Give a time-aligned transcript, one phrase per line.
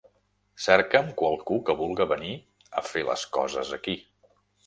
[0.67, 2.33] Cercam qualcú que vulga venir
[2.81, 3.97] a fer les coses aquí.